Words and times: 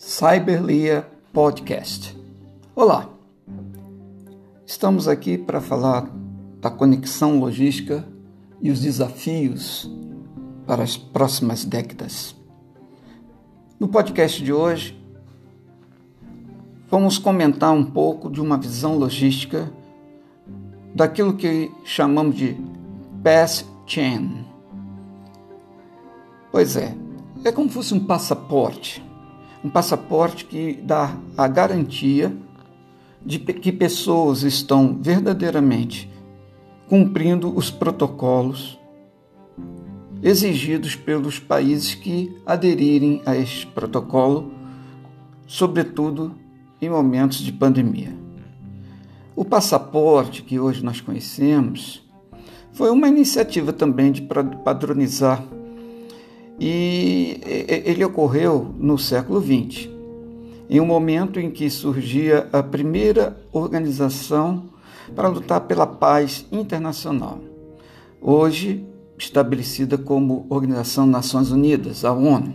Cyberlia 0.00 1.04
Podcast. 1.32 2.16
Olá, 2.72 3.10
estamos 4.64 5.08
aqui 5.08 5.36
para 5.36 5.60
falar 5.60 6.08
da 6.60 6.70
conexão 6.70 7.40
logística 7.40 8.06
e 8.62 8.70
os 8.70 8.80
desafios 8.80 9.90
para 10.64 10.84
as 10.84 10.96
próximas 10.96 11.64
décadas. 11.64 12.32
No 13.78 13.88
podcast 13.88 14.40
de 14.40 14.52
hoje, 14.52 14.96
vamos 16.88 17.18
comentar 17.18 17.72
um 17.72 17.84
pouco 17.84 18.30
de 18.30 18.40
uma 18.40 18.56
visão 18.56 18.96
logística 18.96 19.68
daquilo 20.94 21.34
que 21.34 21.72
chamamos 21.84 22.36
de 22.36 22.56
Pass 23.24 23.66
Chain. 23.84 24.46
Pois 26.52 26.76
é, 26.76 26.94
é 27.44 27.50
como 27.50 27.66
se 27.66 27.74
fosse 27.74 27.94
um 27.94 28.06
passaporte 28.06 29.07
um 29.64 29.68
passaporte 29.68 30.44
que 30.44 30.74
dá 30.82 31.16
a 31.36 31.48
garantia 31.48 32.34
de 33.24 33.38
que 33.38 33.72
pessoas 33.72 34.42
estão 34.42 34.96
verdadeiramente 35.00 36.10
cumprindo 36.88 37.54
os 37.54 37.70
protocolos 37.70 38.78
exigidos 40.22 40.96
pelos 40.96 41.38
países 41.38 41.94
que 41.94 42.34
aderirem 42.46 43.22
a 43.24 43.36
este 43.36 43.66
protocolo, 43.66 44.52
sobretudo 45.46 46.34
em 46.80 46.88
momentos 46.88 47.38
de 47.38 47.52
pandemia. 47.52 48.16
O 49.36 49.44
passaporte 49.44 50.42
que 50.42 50.58
hoje 50.58 50.84
nós 50.84 51.00
conhecemos 51.00 52.04
foi 52.72 52.90
uma 52.90 53.08
iniciativa 53.08 53.72
também 53.72 54.10
de 54.10 54.22
padronizar 54.22 55.44
e 56.58 57.40
ele 57.84 58.04
ocorreu 58.04 58.74
no 58.78 58.98
século 58.98 59.40
XX, 59.40 59.88
em 60.68 60.80
um 60.80 60.86
momento 60.86 61.38
em 61.38 61.50
que 61.50 61.70
surgia 61.70 62.48
a 62.52 62.62
primeira 62.62 63.36
organização 63.52 64.64
para 65.14 65.28
lutar 65.28 65.62
pela 65.62 65.86
paz 65.86 66.44
internacional, 66.52 67.38
hoje 68.20 68.84
estabelecida 69.16 69.96
como 69.96 70.46
Organização 70.48 71.04
das 71.04 71.24
Nações 71.24 71.50
Unidas, 71.50 72.04
a 72.04 72.12
ONU. 72.12 72.54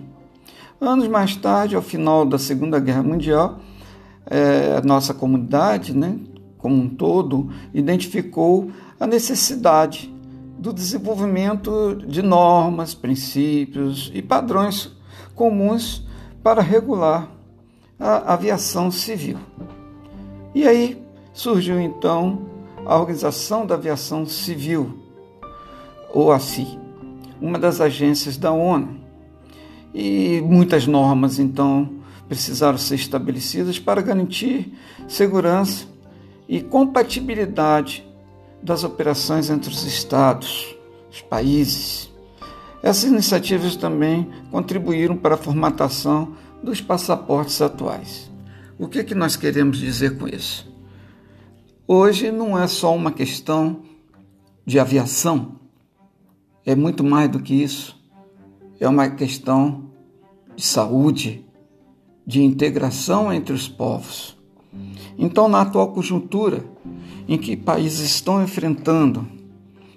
Anos 0.79 1.07
mais 1.07 1.35
tarde, 1.35 1.75
ao 1.75 1.81
final 1.81 2.25
da 2.25 2.37
Segunda 2.37 2.79
Guerra 2.79 3.03
Mundial, 3.03 3.59
é, 4.25 4.77
a 4.77 4.81
nossa 4.81 5.13
comunidade, 5.13 5.95
né, 5.95 6.17
como 6.57 6.75
um 6.75 6.89
todo, 6.89 7.49
identificou 7.73 8.69
a 8.99 9.07
necessidade 9.07 10.12
do 10.63 10.71
desenvolvimento 10.71 11.93
de 12.07 12.21
normas, 12.21 12.93
princípios 12.93 14.09
e 14.13 14.21
padrões 14.21 14.89
comuns 15.35 16.07
para 16.41 16.61
regular 16.61 17.29
a 17.99 18.33
aviação 18.33 18.89
civil. 18.89 19.37
E 20.55 20.65
aí 20.65 21.03
surgiu 21.33 21.81
então 21.81 22.43
a 22.85 22.97
Organização 22.97 23.65
da 23.65 23.75
Aviação 23.75 24.25
Civil, 24.25 24.99
ou 26.13 26.31
ACI, 26.31 26.79
uma 27.41 27.59
das 27.59 27.81
agências 27.81 28.37
da 28.37 28.53
ONU. 28.53 29.01
E 29.93 30.41
muitas 30.45 30.87
normas 30.87 31.39
então 31.39 31.89
precisaram 32.29 32.77
ser 32.77 32.95
estabelecidas 32.95 33.79
para 33.79 34.01
garantir 34.01 34.73
segurança 35.09 35.85
e 36.47 36.61
compatibilidade 36.61 38.12
das 38.63 38.83
operações 38.83 39.49
entre 39.49 39.69
os 39.69 39.83
estados, 39.83 40.75
os 41.11 41.21
países. 41.21 42.09
Essas 42.81 43.03
iniciativas 43.03 43.75
também 43.75 44.29
contribuíram 44.49 45.17
para 45.17 45.35
a 45.35 45.37
formatação 45.37 46.35
dos 46.63 46.79
passaportes 46.79 47.61
atuais. 47.61 48.31
O 48.79 48.87
que, 48.87 48.99
é 48.99 49.03
que 49.03 49.13
nós 49.13 49.35
queremos 49.35 49.77
dizer 49.77 50.17
com 50.17 50.27
isso? 50.27 50.71
Hoje 51.85 52.31
não 52.31 52.57
é 52.57 52.65
só 52.65 52.95
uma 52.95 53.11
questão 53.11 53.83
de 54.65 54.79
aviação, 54.79 55.59
é 56.65 56.73
muito 56.73 57.03
mais 57.03 57.29
do 57.29 57.41
que 57.41 57.53
isso. 57.53 58.01
É 58.79 58.87
uma 58.87 59.09
questão 59.09 59.91
de 60.55 60.63
saúde, 60.63 61.45
de 62.25 62.41
integração 62.41 63.31
entre 63.33 63.53
os 63.53 63.67
povos. 63.67 64.37
Então, 65.17 65.47
na 65.47 65.61
atual 65.61 65.91
conjuntura, 65.91 66.63
em 67.27 67.37
que 67.37 67.55
países 67.55 67.99
estão 68.01 68.43
enfrentando 68.43 69.27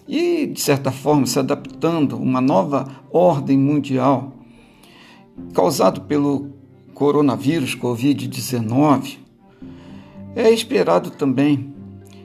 e, 0.07 0.47
de 0.47 0.61
certa 0.61 0.93
forma, 0.93 1.27
se 1.27 1.39
adaptando 1.39 2.17
a 2.17 2.19
uma 2.19 2.41
nova 2.41 2.87
ordem 3.11 3.59
mundial 3.59 4.33
causado 5.53 6.03
pelo 6.03 6.51
coronavírus 6.95 7.75
Covid-19, 7.75 9.19
é 10.35 10.51
esperado 10.51 11.11
também 11.11 11.75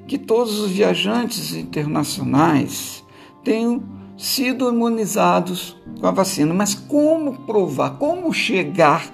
que 0.08 0.18
todos 0.18 0.60
os 0.60 0.72
viajantes 0.72 1.54
internacionais 1.54 3.04
tenham 3.44 3.82
sido 4.18 4.70
imunizados 4.70 5.76
com 6.00 6.06
a 6.06 6.12
vacina. 6.12 6.54
Mas 6.54 6.76
como 6.76 7.46
provar? 7.46 7.92
Como 7.92 8.34
chegar 8.34 9.10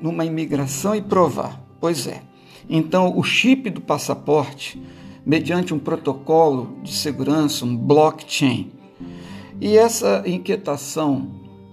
numa 0.00 0.24
imigração 0.24 0.94
e 0.94 1.00
provar? 1.00 1.60
Pois 1.80 2.06
é. 2.06 2.29
Então, 2.72 3.18
o 3.18 3.24
chip 3.24 3.68
do 3.68 3.80
passaporte 3.80 4.80
mediante 5.26 5.74
um 5.74 5.78
protocolo 5.78 6.78
de 6.84 6.92
segurança, 6.92 7.64
um 7.64 7.76
blockchain. 7.76 8.70
E 9.60 9.76
essa 9.76 10.22
inquietação, 10.24 11.28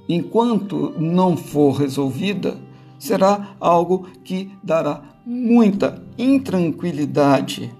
enquanto 0.09 0.95
não 0.99 1.37
for 1.37 1.73
resolvida, 1.73 2.59
será 2.97 3.55
algo 3.59 4.07
que 4.23 4.51
dará 4.63 5.03
muita 5.23 6.03
intranquilidade 6.17 7.71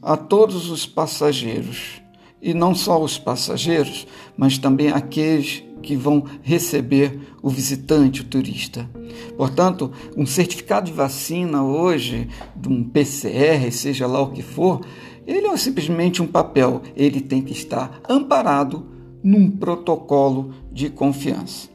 a 0.00 0.16
todos 0.16 0.70
os 0.70 0.86
passageiros. 0.86 2.00
E 2.40 2.52
não 2.52 2.74
só 2.74 3.02
os 3.02 3.18
passageiros, 3.18 4.06
mas 4.36 4.58
também 4.58 4.88
aqueles 4.88 5.64
que 5.82 5.96
vão 5.96 6.24
receber 6.42 7.18
o 7.42 7.48
visitante, 7.48 8.20
o 8.20 8.24
turista. 8.24 8.88
Portanto, 9.36 9.92
um 10.16 10.26
certificado 10.26 10.86
de 10.86 10.92
vacina 10.92 11.62
hoje, 11.62 12.28
de 12.54 12.68
um 12.68 12.82
PCR, 12.82 13.70
seja 13.70 14.06
lá 14.06 14.20
o 14.20 14.32
que 14.32 14.42
for, 14.42 14.80
ele 15.26 15.46
é 15.46 15.56
simplesmente 15.56 16.22
um 16.22 16.26
papel, 16.26 16.82
ele 16.96 17.20
tem 17.20 17.42
que 17.42 17.52
estar 17.52 18.00
amparado 18.08 18.86
num 19.22 19.50
protocolo 19.50 20.54
de 20.72 20.88
confiança. 20.90 21.68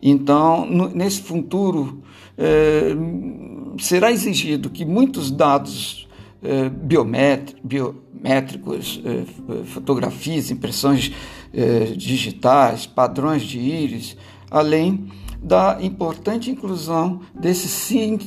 Então, 0.00 0.66
nesse 0.94 1.20
futuro, 1.20 2.02
é, 2.36 2.94
será 3.78 4.12
exigido 4.12 4.70
que 4.70 4.84
muitos 4.84 5.30
dados 5.30 6.07
é, 6.42 6.68
biométricos, 6.68 9.00
é, 9.04 9.24
fotografias, 9.64 10.50
impressões 10.50 11.12
é, 11.52 11.84
digitais, 11.96 12.86
padrões 12.86 13.42
de 13.42 13.58
íris, 13.58 14.16
além 14.50 15.08
da 15.42 15.78
importante 15.80 16.50
inclusão 16.50 17.20
desse 17.32 17.68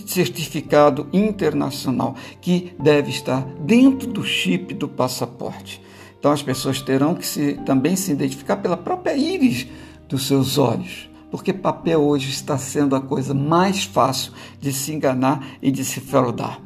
certificado 0.06 1.08
internacional 1.12 2.16
que 2.40 2.74
deve 2.80 3.10
estar 3.10 3.46
dentro 3.60 4.08
do 4.08 4.24
chip 4.24 4.74
do 4.74 4.88
passaporte. 4.88 5.82
Então 6.18 6.32
as 6.32 6.42
pessoas 6.42 6.82
terão 6.82 7.16
que 7.16 7.26
se, 7.26 7.54
também 7.66 7.96
se 7.96 8.12
identificar 8.12 8.58
pela 8.58 8.78
própria 8.78 9.16
íris 9.16 9.68
dos 10.08 10.28
seus 10.28 10.58
olhos, 10.58 11.10
porque 11.30 11.52
papel 11.52 12.02
hoje 12.02 12.30
está 12.30 12.58
sendo 12.58 12.96
a 12.96 13.02
coisa 13.02 13.34
mais 13.34 13.84
fácil 13.84 14.32
de 14.60 14.72
se 14.72 14.94
enganar 14.94 15.46
e 15.62 15.72
de 15.72 15.84
se 15.84 16.00
fraudar. 16.00 16.62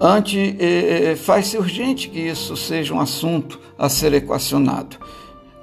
Ante, 0.00 0.56
eh, 0.58 1.16
faz-se 1.16 1.56
urgente 1.56 2.08
que 2.08 2.20
isso 2.20 2.56
seja 2.56 2.94
um 2.94 3.00
assunto 3.00 3.60
a 3.78 3.88
ser 3.88 4.12
equacionado, 4.14 4.96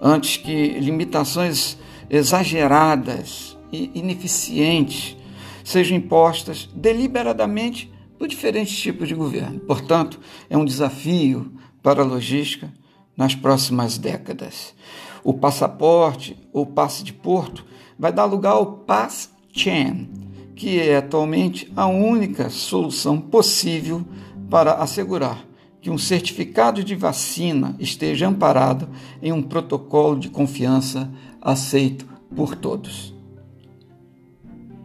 antes 0.02 0.38
que 0.38 0.80
limitações 0.80 1.78
exageradas 2.10 3.58
e 3.72 3.92
ineficientes 3.94 5.16
sejam 5.64 5.98
impostas 5.98 6.70
deliberadamente 6.74 7.92
por 8.18 8.28
diferentes 8.28 8.78
tipos 8.78 9.08
de 9.08 9.14
governo. 9.14 9.60
Portanto, 9.62 10.20
é 10.50 10.58
um 10.58 10.66
desafio 10.66 11.52
para 11.82 12.02
a 12.02 12.06
logística 12.06 12.72
nas 13.16 13.36
próximas 13.36 13.98
décadas. 13.98 14.74
O 15.24 15.34
passaporte 15.34 16.38
ou 16.52 16.66
passe 16.66 17.04
de 17.04 17.14
porto 17.14 17.66
vai 17.98 18.12
dar 18.12 18.26
lugar 18.26 18.54
ao 18.54 18.66
Pass 18.66 19.30
Chain, 19.52 20.10
que 20.60 20.78
é 20.78 20.98
atualmente 20.98 21.72
a 21.74 21.88
única 21.88 22.50
solução 22.50 23.18
possível 23.18 24.06
para 24.50 24.74
assegurar 24.74 25.46
que 25.80 25.90
um 25.90 25.98
certificado 25.98 26.84
de 26.84 26.96
vacina 26.96 27.78
esteja 27.80 28.28
amparado 28.28 28.90
em 29.22 29.32
um 29.32 29.42
protocolo 29.42 30.20
de 30.20 30.30
confiança 30.30 31.10
aceito 31.42 32.06
por 32.36 32.58
todos. 32.58 33.16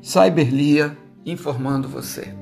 Cyberlia 0.00 0.96
informando 1.26 1.88
você. 1.88 2.32